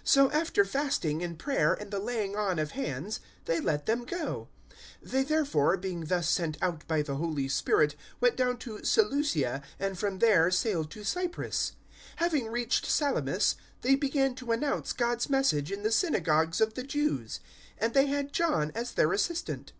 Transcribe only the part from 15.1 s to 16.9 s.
Message in the synagogues of the